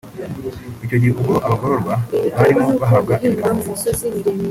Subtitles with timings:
[0.83, 1.93] Icyo gihe ubwo abagororwa
[2.37, 3.69] barimo bahabwa ibiganiro